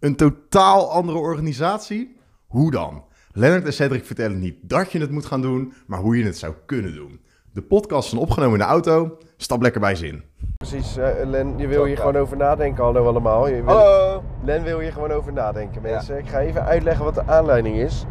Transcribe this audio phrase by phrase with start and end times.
[0.00, 2.16] Een totaal andere organisatie?
[2.46, 3.04] Hoe dan?
[3.32, 6.38] Lennart en Cedric vertellen niet dat je het moet gaan doen, maar hoe je het
[6.38, 7.20] zou kunnen doen.
[7.52, 9.18] De podcast is opgenomen in de auto.
[9.36, 10.22] Stap lekker bij zin.
[10.56, 12.84] Precies, eh, Len, je wil hier gewoon over nadenken.
[12.84, 13.48] Hallo allemaal.
[13.48, 14.22] Je wil- Hallo!
[14.42, 16.18] Len wil hier gewoon over nadenken, mensen.
[16.18, 18.04] Ik ga even uitleggen wat de aanleiding is.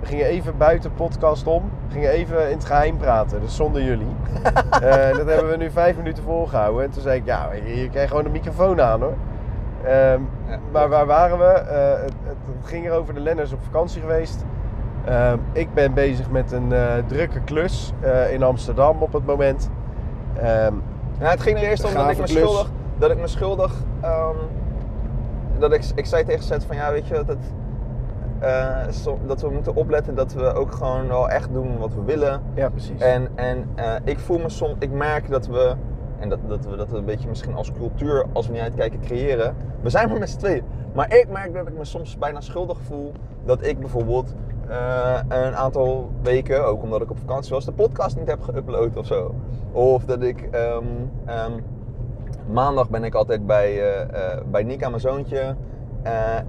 [0.00, 1.70] We gingen even buiten podcast om.
[1.86, 4.06] We gingen even in het geheim praten, dus zonder jullie.
[4.70, 6.84] Eh, dat hebben we nu vijf minuten volgehouden.
[6.84, 9.14] En toen zei ik, ja, je, je krijgt gewoon de microfoon aan hoor.
[9.84, 11.44] Ehm, Ja, maar waar waren we?
[11.44, 12.36] Eh, het, het,
[12.66, 14.44] ging erover, de Lenners op vakantie geweest.
[15.04, 19.70] Ehm, ik ben bezig met een eh, drukke klus eh, in Amsterdam op het moment.
[20.36, 20.74] Ehm,
[21.18, 22.70] het ging er eerst om dat ik me schuldig...
[22.98, 23.72] Dat ik me schuldig...
[24.00, 24.36] ehm,
[25.58, 28.94] dat ik, ik zei tegen Zet van ja, weet je wat het...
[28.94, 32.42] so- dat we moeten opletten dat we ook gewoon wel echt doen wat we willen.
[32.54, 33.00] ja, precies.
[33.00, 33.68] En, en
[34.04, 35.74] ik voel me soms, ik merk dat we,
[36.20, 39.54] en dat, dat we dat een beetje misschien als cultuur, als we niet uitkijken, creëren.
[39.80, 40.62] We zijn maar met z'n tweeën.
[40.94, 43.12] Maar ik merk dat ik me soms bijna schuldig voel
[43.44, 44.34] dat ik bijvoorbeeld
[44.68, 48.96] eh, een aantal weken, ook omdat ik op vakantie was, de podcast niet heb geüpload
[48.98, 49.34] of zo.
[49.72, 50.84] Of dat ik, ehm,
[51.24, 51.52] ehm,
[52.52, 55.56] maandag ben ik altijd bij, eh, bij Nika, mijn zoontje.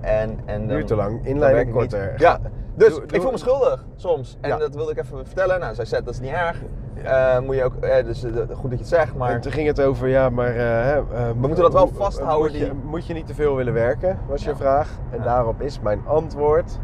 [0.02, 1.26] en, en Duurt te lang.
[1.26, 1.76] Inleiding ik niet.
[1.76, 2.14] korter.
[2.18, 2.40] Ja,
[2.74, 4.38] dus Doe- ik doe- voel me schuldig soms.
[4.42, 4.58] En Ja.
[4.58, 5.60] dat wilde ik even vertellen.
[5.60, 6.62] Nou, zij zei dat is niet erg.
[7.04, 9.52] Eh, moet je ook, eh, dus eh, goed dat je het zegt, maar En toen
[9.52, 10.54] ging het over, ja, maar...
[10.54, 13.74] hè, eh, moeten dat wel vasthouden, Moet je, die- moet je niet te veel willen
[13.74, 14.90] werken, was je vraag.
[15.12, 15.24] En Ja.
[15.24, 16.80] daarop is mijn antwoord...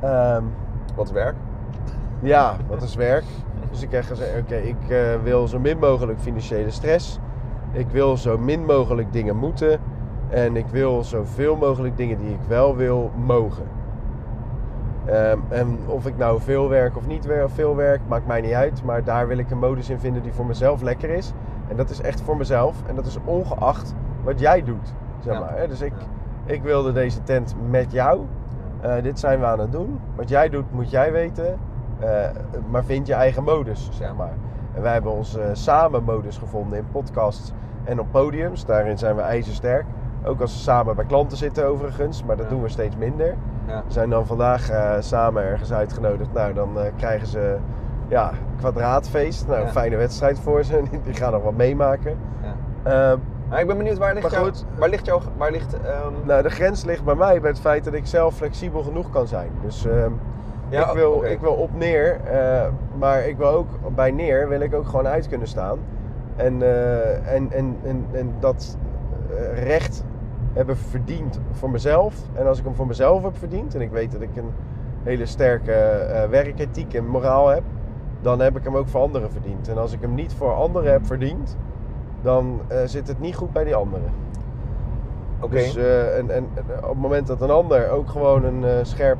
[0.00, 0.42] ehm,
[0.94, 1.34] wat is werk?
[2.22, 3.24] ja, wat is werk?
[3.70, 4.76] Dus ik heb gezegd, oké, ik
[5.22, 7.18] wil zo min mogelijk financiële stress.
[7.72, 9.80] Ik wil zo min mogelijk dingen moeten.
[10.28, 13.64] En ik wil zoveel mogelijk dingen die ik wel wil, mogen.
[15.06, 18.82] Ehm, en of ik nou veel werk of niet veel werk, maakt mij niet uit.
[18.84, 21.32] Maar daar wil ik een modus in vinden die voor mezelf lekker is.
[21.68, 22.76] En dat is echt voor mezelf.
[22.86, 24.94] En dat is ongeacht wat jij doet.
[25.20, 25.40] Zeg Ja.
[25.40, 25.56] maar.
[25.58, 25.68] hè.
[25.68, 25.92] Dus ik,
[26.44, 28.20] ik wilde deze tent met jou.
[28.80, 30.00] Eh, dit zijn we aan het doen.
[30.14, 31.58] Wat jij doet, moet jij weten.
[31.98, 32.08] Eh,
[32.70, 34.32] maar vind je eigen modus, zeg maar.
[34.74, 37.52] En wij hebben onze eh, samen modus gevonden in podcasts
[37.84, 38.64] en op podiums.
[38.64, 39.84] Daarin zijn we ijzersterk.
[40.24, 42.50] Ook als we samen bij klanten zitten overigens, maar dat Ja.
[42.50, 43.34] doen we steeds minder.
[43.66, 43.82] Ja.
[43.86, 46.32] Zijn dan vandaag eh, samen ergens uitgenodigd.
[46.32, 47.56] Nou, dan eh, krijgen ze
[48.08, 49.46] ja, kwadraatfeest.
[49.46, 50.82] Nou, een fijne wedstrijd voor ze.
[51.04, 52.16] Die gaan nog wat meemaken.
[52.42, 53.12] Ja.
[53.12, 53.18] Eh,
[53.48, 54.64] Maar ik ben benieuwd, waar ligt, Maar jouw, goed.
[54.78, 55.20] waar ligt jouw...
[55.36, 58.34] Waar ligt, ehm, nou, de grens ligt bij mij bij het feit dat ik zelf
[58.34, 59.50] flexibel genoeg kan zijn.
[59.62, 60.12] Dus ehm,
[60.68, 62.66] Ja, ik, wil, ik wil op neer, eh,
[62.98, 65.78] maar ik wil ook bij neer wil ik ook gewoon uit kunnen staan.
[66.36, 68.76] En, eh, en, en, en, en dat
[69.30, 70.04] eh, recht
[70.56, 72.14] hebben verdiend voor mezelf.
[72.34, 74.50] En als ik hem voor mezelf heb verdiend, en ik weet dat ik een
[75.02, 77.62] hele sterke eh, werkethiek en moraal heb,
[78.20, 79.68] dan heb ik hem ook voor anderen verdiend.
[79.68, 81.56] En als ik hem niet voor anderen heb verdiend,
[82.22, 84.10] dan eh, zit het niet goed bij die anderen.
[85.40, 85.54] Oké.
[85.54, 86.44] Dus eh, en, en,
[86.82, 89.18] op het moment dat een ander ook gewoon een scherp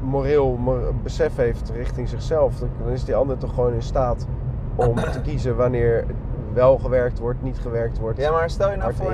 [0.00, 4.26] moreel mor- besef heeft richting zichzelf, dan is die ander toch gewoon in staat
[4.74, 6.04] om te kiezen wanneer
[6.54, 8.18] wel gewerkt wordt, niet gewerkt wordt.
[8.18, 9.12] ja, maar stel je nou voor...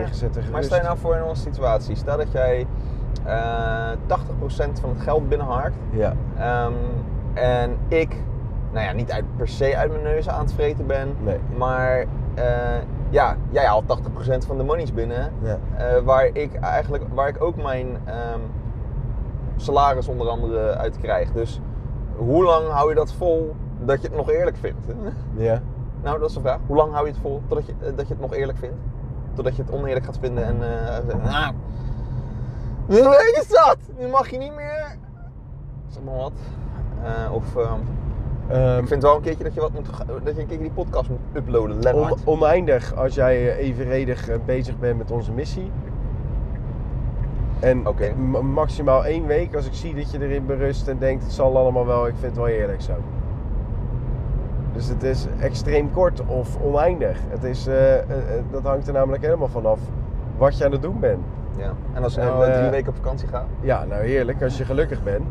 [0.53, 1.97] Maar stel je nou voor in onze situatie.
[1.97, 2.67] Stel dat jij
[3.25, 5.77] eh 80% van het geld binnenharkt.
[5.91, 6.73] Ja, Ehm,
[7.34, 8.17] en ik,
[8.73, 11.17] nou ja, niet uit, per se uit mijn neus aan het vreten ben.
[11.21, 11.39] Nee.
[11.56, 12.45] Maar eh,
[13.11, 14.01] ja, jij haalt
[14.43, 15.33] 80% van de monies binnen.
[15.43, 15.59] ja.
[15.77, 18.41] eh, waar ik eigenlijk, waar ik ook mijn ehm,
[19.57, 21.33] salaris onder andere uit krijg.
[21.33, 21.61] Dus
[22.17, 24.87] hoe lang hou je dat vol dat je het nog eerlijk vindt?
[25.37, 25.61] ja.
[26.03, 26.59] Nou, dat is de vraag.
[26.66, 28.77] Hoe lang hou je het vol totdat je, eh, dat je het nog eerlijk vindt?
[29.34, 31.55] Totdat je het oneerlijk gaat vinden en eh zegt, nou,
[32.87, 32.97] nu
[33.41, 33.77] is dat!
[33.99, 34.97] Nu mag je niet meer.
[35.89, 36.33] Zeg maar wat.
[37.05, 37.78] Eh, of ehm,
[38.49, 40.59] Ehm, ik vind wel een keertje dat je, wat moet, ga- dat je een keertje
[40.59, 42.12] die podcast moet uploaden, Lennart.
[42.12, 45.71] on- oneindig als jij eh, evenredig eh, bezig bent met onze missie.
[47.60, 47.83] En
[48.55, 51.87] maximaal één week als ik zie dat je erin berust en denkt het zal allemaal
[51.87, 52.93] wel, ik vind het wel eerlijk zo.
[54.73, 57.19] Dus het is extreem kort of oneindig.
[57.29, 58.09] Het is, eh, eh, eh,
[58.51, 59.79] dat hangt er namelijk helemaal vanaf
[60.39, 61.25] wat je aan het doen bent.
[61.57, 61.73] Ja.
[61.93, 63.47] En als je nou eh, drie weken op vakantie gaat?
[63.61, 65.25] Ja, nou heerlijk als je gelukkig bent.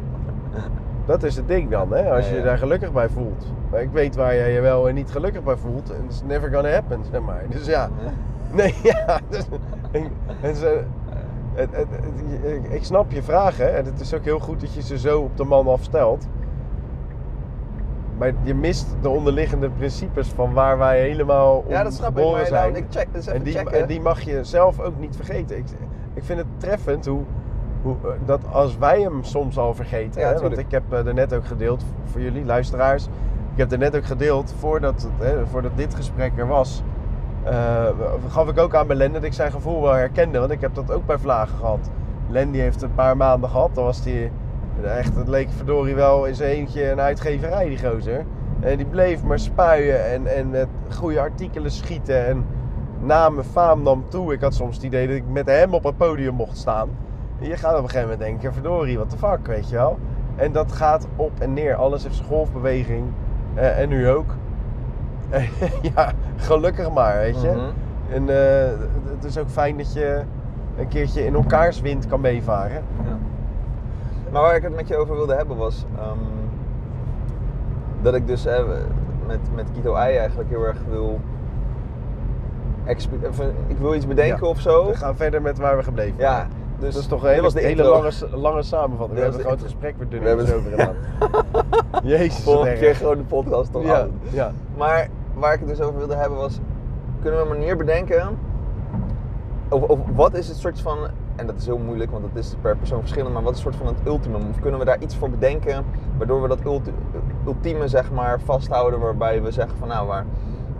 [1.06, 2.12] Dat is het ding dan, hè?
[2.12, 3.46] als je je daar gelukkig bij voelt.
[3.72, 5.90] Maar ik weet waar jij je wel en niet gelukkig bij voelt.
[5.90, 7.44] En it's never gonna happen, zeg maar.
[7.50, 7.90] Dus ja,
[8.52, 9.20] nee, ja.
[9.30, 9.48] Dus,
[9.92, 10.04] en,
[10.42, 10.84] en ze-
[11.54, 11.88] het, het,
[12.70, 15.38] ik snap je vragen en het is ook heel goed dat je ze zo op
[15.38, 16.28] de man afstelt.
[18.20, 22.16] Maar je mist de onderliggende principes van waar wij helemaal Ja, dat snap ik.
[22.16, 22.72] geboren Maar zijn.
[22.72, 23.82] nou, ik check, dus En die, checken.
[23.82, 25.58] en die mag je zelf ook niet vergeten.
[25.58, 25.66] Ik,
[26.14, 27.22] ik vind het treffend hoe,
[27.82, 30.22] hoe, eh, dat als wij hem soms al vergeten.
[30.22, 33.04] Ja, hè, want ik heb eh, er net ook gedeeld voor jullie luisteraars.
[33.54, 36.84] Ik heb er net ook gedeeld voordat, het, hè, voordat dit gesprek er was.
[37.44, 37.86] eh,
[38.30, 40.40] gaf ik ook aan Belen dat ik zijn gevoel wel herkende.
[40.40, 41.90] Want ik heb dat ook bij Vlagen gehad.
[42.30, 43.70] Len die heeft een paar maanden gehad.
[43.76, 44.32] Dan was die
[44.84, 48.26] echt, het leek verdorie wel in zijn eentje een uitgeverij, die gozer.
[48.60, 52.26] En die bleef maar spuien en, en met goede artikelen schieten.
[52.26, 52.46] En
[53.00, 54.34] naam en faam nam toe.
[54.34, 56.90] Ik had soms het idee dat ik met hem op het podium mocht staan.
[57.40, 60.00] En je gaat op een gegeven moment denken, verdorie, what the fuck, weet je wel.
[60.36, 61.76] En dat gaat op en neer.
[61.76, 63.06] Alles heeft zijn golfbeweging.
[63.54, 64.36] Eh, en nu ook.
[65.96, 67.48] ja, gelukkig maar, weet je.
[67.48, 67.70] Mhm.
[68.14, 68.70] En eh,
[69.16, 70.22] het is ook fijn dat je
[70.78, 72.84] een keertje in elkaars wind kan meevaren.
[73.04, 73.19] Ja.
[74.32, 76.18] Maar waar ik het met je over wilde hebben was ehm,
[78.02, 78.64] dat ik dus eh,
[79.28, 81.20] met, met Kito Ei eigenlijk heel erg wil.
[83.24, 84.50] even- Ik wil iets bedenken Ja.
[84.52, 84.88] of zo.
[84.88, 86.48] We gaan verder met waar we gebleven Ja, waren.
[86.80, 89.18] dus dat is toch een hele, was de hele lange, lange samenvatting.
[89.20, 90.96] We hebben het de gesprek weer We over gedaan.
[92.04, 94.12] Jezus, Volgende keer gewoon de podcast toch Ja, aan.
[94.30, 94.52] ja.
[94.78, 96.60] Maar waar ik het dus over wilde hebben was,
[97.22, 98.38] kunnen we een manier bedenken,
[99.70, 100.98] of, of wat is het soort van,
[101.40, 103.76] en dat is heel moeilijk, want dat is per persoon verschillend, maar wat is soort
[103.76, 104.42] van het ultimum?
[104.50, 105.86] Of kunnen we daar iets voor bedenken,
[106.18, 106.94] waardoor we dat ulti-
[107.46, 110.26] ultieme zeg maar vasthouden, waarbij we zeggen van nou, maar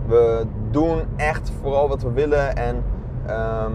[0.06, 2.84] we doen echt vooral wat we willen en
[3.26, 3.72] ehm,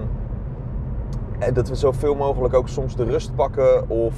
[1.40, 4.16] en dat we zoveel mogelijk ook soms de rust pakken of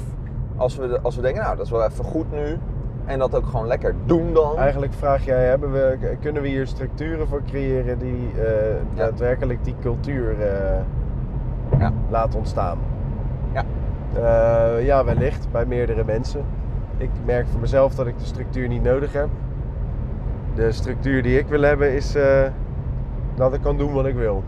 [0.56, 2.58] als we, als we denken nou dat is wel even goed nu
[3.06, 4.58] en dat ook gewoon lekker doen dan.
[4.58, 9.75] Eigenlijk vraag jij, hebben we, kunnen we hier structuren voor creëren die eh, daadwerkelijk die
[9.81, 10.78] cultuur eh,
[11.79, 11.91] Ja.
[12.09, 12.77] laten ontstaan?
[13.53, 13.63] Ja.
[14.13, 16.41] Eh, ja, wellicht bij meerdere mensen.
[16.97, 19.27] Ik merk voor mezelf dat ik de structuur niet nodig heb.
[20.56, 22.41] De structuur die ik wil hebben is eh,
[23.35, 24.44] dat ik kan doen wat ik wil.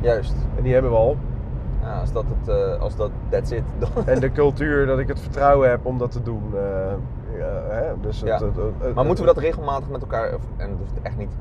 [0.00, 0.34] Juist.
[0.56, 1.16] En die hebben we al.
[1.82, 3.62] Ja, als dat het, eh, als dat, that's it.
[3.78, 6.42] Dan, En de cultuur dat ik het vertrouwen heb om dat te doen.
[7.38, 7.84] ja, hè?
[8.00, 8.32] Dus Ja.
[8.32, 11.32] het, het- het- maar moeten we dat regelmatig met elkaar, en dat hoeft echt niet,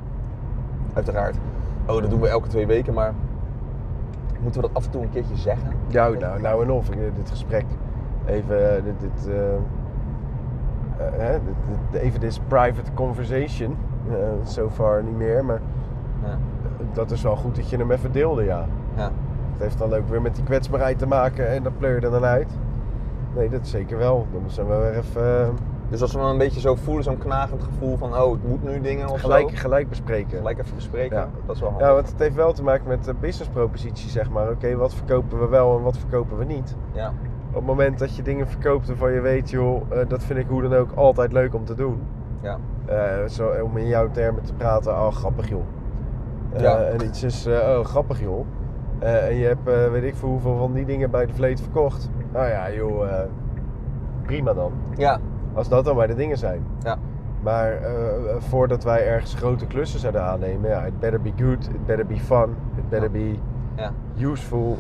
[0.93, 1.35] uiteraard.
[1.87, 3.13] Oh, dat doen we elke twee weken, maar
[4.41, 5.69] moeten we dat af en toe een keertje zeggen?
[5.87, 6.89] Ja, nou, nou en of.
[6.89, 7.65] Eh, Dit gesprek.
[8.25, 9.29] Even eh, dit, dit,
[10.97, 11.53] hè, dit,
[11.91, 13.75] dit- even this private conversation.
[14.09, 15.59] Eh, so far niet meer, maar
[16.23, 16.37] Ja.
[16.93, 18.65] dat is wel goed dat je hem even deelde, ja.
[18.95, 19.11] ja.
[19.53, 22.11] Het heeft dan ook weer met die kwetsbaarheid te maken en dat pleur je er
[22.11, 22.57] dan uit.
[23.35, 24.27] Nee, dat zeker wel.
[24.31, 25.57] Dan zijn we weer even
[25.89, 28.81] Dus als we een beetje zo voelen, zo'n knagend gevoel van, oh, ik moet nu
[28.81, 29.55] dingen of gelijk, zo.
[29.55, 30.37] gelijk bespreken.
[30.37, 31.17] Gelijk even bespreken.
[31.17, 31.27] Ja.
[31.45, 31.87] Dat is wel handig.
[31.87, 34.49] Ja, want het heeft wel te maken met de businesspropositie, zeg maar.
[34.49, 36.75] Oké, wat verkopen we wel en wat verkopen we niet?
[36.91, 37.13] Ja.
[37.49, 40.45] Op het moment dat je dingen verkoopt waarvan je weet, joh, eh, dat vind ik
[40.47, 42.01] hoe dan ook altijd leuk om te doen.
[42.41, 42.57] Ja.
[42.85, 45.63] Eh, zo, om in jouw termen te praten, oh grappig joh.
[46.53, 46.77] Eh, Ja.
[46.81, 48.45] En iets is, oh grappig joh.
[48.99, 52.09] En je hebt, weet ik veel hoeveel van die dingen bij de vleet verkocht.
[52.31, 53.07] Nou ja joh,
[54.25, 54.71] prima dan.
[54.97, 55.19] Ja.
[55.59, 56.63] Als dat dan maar de dingen zijn.
[56.83, 56.95] Ja.
[57.41, 57.91] Maar eh,
[58.37, 62.15] voordat wij ergens grote klussen zouden aannemen, ja, it better be good, it better be
[62.19, 63.35] fun, it better be
[63.75, 63.91] ja.
[64.17, 64.77] useful.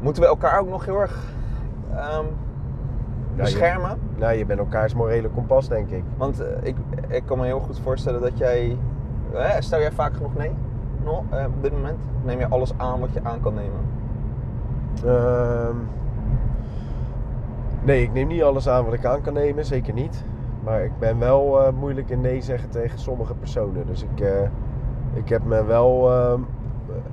[0.00, 1.24] Moeten we elkaar ook nog heel erg
[1.94, 2.24] ehm,
[3.34, 3.98] je- beschermen?
[4.16, 6.02] Nou, je bent elkaars morele kompas, denk ik.
[6.16, 6.76] Want eh, ik,
[7.08, 8.76] ik kan me heel goed voorstellen dat jij.
[9.34, 10.50] eh, stel jij vaak genoeg nee?
[11.04, 11.98] No, eh, op dit moment?
[12.24, 13.80] Neem je alles aan wat je aan kan nemen?
[15.04, 15.76] Ehm,
[17.84, 20.24] nee, ik neem niet alles aan wat ik aan kan nemen, zeker niet.
[20.64, 23.86] Maar ik ben wel eh, moeilijk in nee zeggen tegen sommige personen.
[23.86, 24.42] Dus ik, eh,
[25.12, 26.40] ik heb me wel ehm,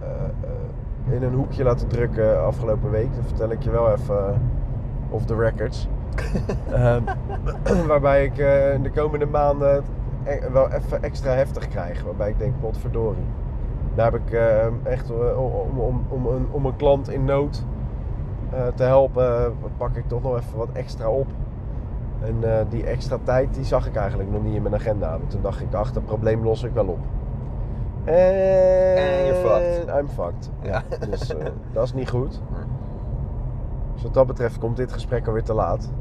[0.01, 3.15] eh, in een hoekje laten drukken afgelopen week.
[3.15, 4.41] Dat vertel ik je wel even
[5.09, 5.87] off the records.
[6.71, 7.01] Ehm,
[7.87, 8.37] waarbij ik
[8.75, 9.83] in de komende maanden
[10.23, 12.03] e- wel even extra heftig krijg.
[12.03, 13.23] Waarbij ik denk, potverdorie.
[13.95, 17.65] Daar heb ik eh, echt om, om, om, een, om een klant in nood
[18.75, 21.27] te helpen, eh, pak ik toch nog even wat extra op.
[22.21, 25.09] En eh, die extra tijd die zag ik eigenlijk nog niet in mijn agenda.
[25.17, 26.99] Want toen dacht ik, ach, dat probleem los ik wel op.
[28.03, 29.95] En you're fucked.
[29.99, 30.49] I'm fucked.
[30.61, 30.83] Ja.
[31.09, 32.41] Dus eh, dat is niet goed.
[33.93, 35.91] Dus wat dat betreft komt dit gesprek alweer te laat.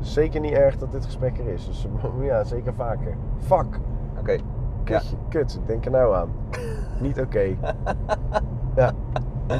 [0.00, 1.66] Zeker niet erg dat dit gesprek er is.
[1.66, 1.86] Dus
[2.20, 3.14] ja, zeker vaker.
[3.38, 3.80] Fuck.
[4.18, 4.32] Oké.
[4.32, 4.38] Ja.
[4.84, 5.54] Kutje, kut.
[5.54, 6.28] Ik denk er nou aan.
[7.00, 7.56] niet oké.
[8.76, 8.92] ja.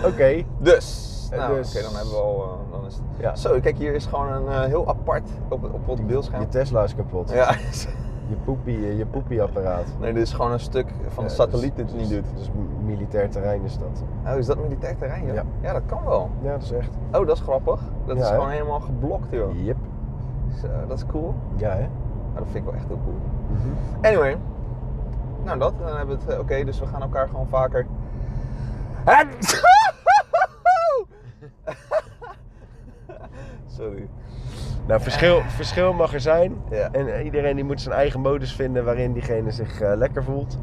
[0.05, 0.43] Oké.
[0.59, 1.16] Dus.
[1.31, 2.43] En Nou, dus- oké, dan hebben we al.
[2.43, 3.03] eh, dan is het...
[3.21, 3.37] Ja.
[3.37, 6.41] Zo, kijk, hier is gewoon een eh, heel apart op, op het beeldscherm.
[6.41, 7.31] Je Tesla is kapot.
[7.31, 7.55] Ja.
[8.29, 9.85] Je poepie, je poepieapparaat.
[10.01, 12.37] nee, dit is gewoon een stuk van de satelliet dus- dit het niet doet.
[12.39, 12.51] Dus
[12.85, 14.03] militair terrein is dat.
[14.33, 15.27] Oh, is dat militair terrein?
[15.27, 15.43] Ja.
[15.61, 15.73] Ja.
[15.73, 16.31] dat kan wel.
[16.43, 16.89] Ja, dat is echt.
[17.13, 17.81] Oh, dat is grappig.
[18.07, 19.65] Dat Ja, is gewoon helemaal geblokt, joh.
[19.65, 19.77] Yep.
[20.61, 21.35] Zo, dat is cool.
[21.57, 21.87] Ja, hè?
[22.33, 23.17] Maar dat vind ik wel echt heel cool.
[23.49, 24.07] Mhm.
[24.07, 24.37] Anyway.
[25.45, 25.73] Nou, dat.
[25.79, 26.33] Dan hebben we het.
[26.35, 27.87] eh, Oké, dus we gaan elkaar gewoon vaker.
[34.87, 36.57] Nou, verschil, verschil mag er zijn.
[36.93, 40.59] En iedereen die moet zijn eigen modus vinden waarin diegene zich eh, lekker voelt.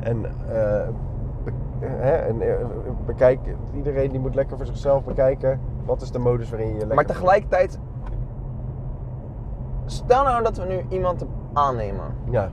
[0.00, 2.54] En, be- hè, en eh,
[3.06, 3.38] bekijk,
[3.74, 6.94] iedereen die moet lekker voor zichzelf bekijken Wat is de modus waarin je je lekker
[6.96, 7.78] Maar tegelijkertijd,
[9.86, 12.04] stel nou dat we nu iemand aannemen?
[12.30, 12.50] Ja.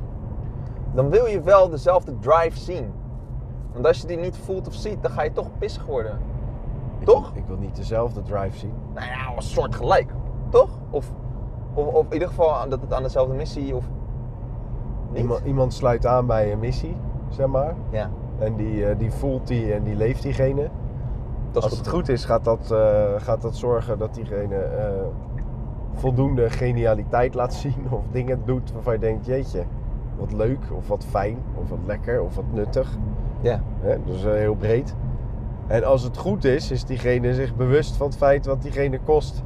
[0.93, 2.93] dan wil je wel dezelfde drive zien.
[3.74, 6.20] Want als je die niet voelt of ziet, dan ga je toch pissig worden.
[7.00, 7.32] Ik Toch?
[7.34, 8.74] ik wil niet dezelfde drive zien.
[8.93, 10.12] Nou ja, een soort gelijk.
[10.54, 10.70] Toch?
[10.90, 11.12] Of,
[11.74, 13.84] of, of in ieder geval dat het aan dezelfde missie of
[15.10, 15.22] niet?
[15.22, 16.96] Iemand, iemand sluit aan bij een missie,
[17.30, 17.76] zeg maar.
[17.90, 20.70] Ja, En die, eh, die voelt die en die leeft diegene.
[21.52, 25.06] dat Als het goed is, gaat dat, eh, gaat dat zorgen dat diegene eh,
[25.94, 27.88] voldoende genialiteit laat zien.
[27.90, 29.64] Of dingen doet waarvan je denkt, jeetje,
[30.18, 30.60] wat leuk.
[30.76, 31.38] Of wat fijn.
[31.62, 32.22] Of wat lekker.
[32.22, 32.98] Of wat nuttig.
[33.42, 33.62] Ja.
[33.80, 33.98] Hè?
[34.06, 34.96] Dus heel breed.
[35.68, 39.44] En als het goed is, is diegene zich bewust van het feit wat diegene kost.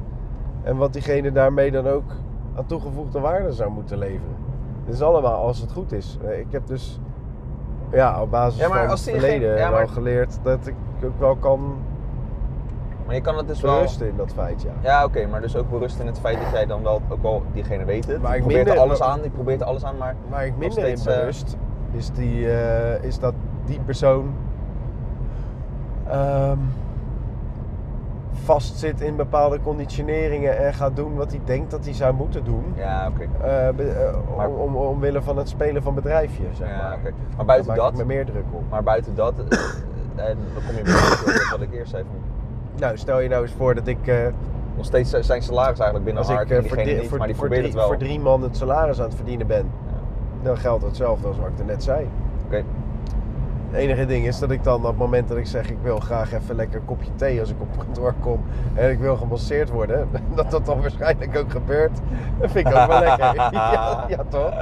[0.62, 2.12] En wat diegene daarmee dan ook
[2.56, 4.36] aan toegevoegde waarde zou moeten leveren.
[4.84, 6.18] Dit is allemaal als het goed is.
[6.38, 7.00] Ik heb dus
[7.92, 10.74] ja, op basis Ja, maar van als het verleden ja, maar- wel geleerd dat ik
[11.04, 11.74] ook wel kan
[13.06, 13.74] Maar je kan het dus wel...
[13.74, 14.70] berusten in dat feit, ja.
[14.80, 17.42] Ja, oké, maar dus ook berust in het feit dat jij dan wel ook wel
[17.52, 18.20] diegene weet het.
[18.20, 20.56] Die ik probeert er minder- alles aan, die probeert er alles aan, maar Waar ik
[20.56, 21.56] minder steeds, in eh, berust,
[21.92, 23.34] is, die, eh, is dat
[23.64, 24.32] die persoon
[26.08, 26.58] ehm,
[28.44, 32.64] vastzit in bepaalde conditioneringen en gaat doen wat hij denkt dat hij zou moeten doen.
[32.76, 33.28] Ja, oké.
[33.44, 37.12] eh, eh, Maar- om, om, omwille van het spelen van bedrijfje, zeg Ja, maar.
[37.36, 38.62] Maar buiten dat, ik me meer druk op.
[38.70, 39.44] maar buiten dat, eh,
[40.28, 42.04] en dan kom je bij wat ik eerst zei.
[42.04, 42.16] van,
[42.80, 43.98] Nou, stel je nou eens voor dat ik,
[44.76, 47.50] Nog steeds zijn salaris eigenlijk binnen als ik voor, niet, voor, maar die voor, probeert
[47.50, 47.86] drie, het wel.
[47.86, 49.98] voor drie man het salaris aan het verdienen ben, Ja,
[50.42, 52.08] dan geldt hetzelfde als wat ik er net zei.
[52.46, 52.62] Oké.
[53.70, 55.98] Het enige ding is dat ik dan op het moment dat ik zeg ik wil
[56.00, 58.40] graag even lekker een kopje thee als ik op kantoor kom
[58.74, 61.98] en ik wil gemasseerd worden, dat dat dan waarschijnlijk ook gebeurt.
[62.40, 63.34] Dat vind ik ook wel lekker.
[63.52, 64.52] Ja, ja toch?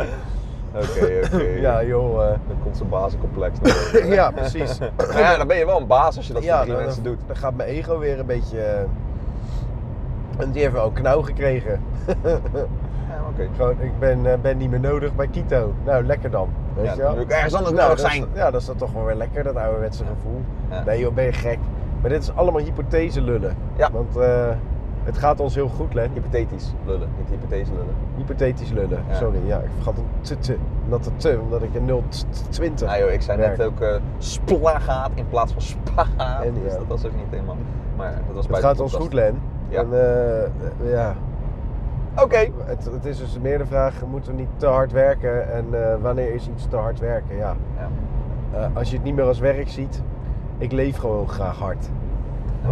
[0.74, 1.42] Oké, oké.
[1.66, 2.22] Ja joh.
[2.24, 4.78] eh, Dan komt zo'n bazencomplex naar ja, precies.
[4.78, 6.82] Nou ja, dan ben je wel een baas als je dat voor Ja, drie dan,
[6.84, 7.18] mensen doet.
[7.26, 8.86] dan gaat mijn ego weer een beetje...
[10.38, 11.80] en die heeft wel een knauw gekregen.
[13.36, 13.54] Ja, oké.
[13.56, 15.72] Gewoon, ik ben, eh, ben niet meer nodig bij Kito.
[15.84, 16.48] Nou, lekker dan.
[16.74, 17.06] Weet Ja, je wel?
[17.06, 18.24] dan wil ik ergens anders Nou, nodig dat zijn.
[18.34, 20.40] ja, dat is dan toch wel weer lekker, dat ouderwetse gevoel.
[20.70, 20.82] Ja.
[20.84, 21.58] Nee joh, ben je gek.
[22.00, 23.56] Maar dit is allemaal hypothese lullen.
[23.76, 23.90] Ja.
[23.92, 24.48] Want eh,
[25.04, 26.10] het gaat ons heel goed, Len.
[26.12, 27.94] Hypothetisch lullen, niet hypothese lullen.
[28.16, 29.04] Hypothetisch lullen.
[29.08, 29.14] Ja.
[29.14, 30.56] Sorry, ja, ik vergat een te, te,
[30.88, 32.02] dat omdat ik een
[32.50, 36.44] 020 Nou joh, ik zei net ook eh splagaat in plaats van spagaat.
[36.44, 37.56] En, dus dat was ook niet helemaal.
[37.96, 39.02] Maar dat was Het bij gaat ons podcast.
[39.02, 39.40] goed, Len.
[39.68, 39.80] Ja.
[39.80, 39.88] En
[40.90, 41.14] ja,
[42.22, 42.48] Oké.
[42.64, 45.52] het, het is dus meer de vraag, moeten we niet te hard werken?
[45.52, 47.36] En eh, wanneer is iets te hard werken?
[47.36, 47.54] Ja.
[47.78, 47.88] Ja.
[48.58, 50.02] Eh, als je het niet meer als werk ziet,
[50.58, 51.88] ik leef gewoon graag hard.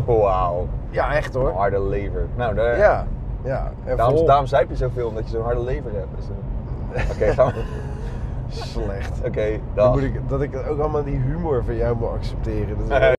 [0.07, 0.67] Wauw.
[0.91, 1.49] Ja, echt hoor.
[1.49, 2.27] Een harde lever.
[2.35, 3.07] Nou, daar, Ja,
[3.43, 3.73] ja.
[3.85, 6.09] En daarom, vol- daarom zuip je zoveel, omdat je zo'n harde lever hebt.
[6.17, 6.25] Dus,
[7.05, 7.63] eh, Oké, gaan we.
[8.49, 9.21] Slecht.
[9.27, 12.77] Oké, Dan moet ik, dat ik ook allemaal die humor van jou moet accepteren.
[12.79, 12.89] Dat is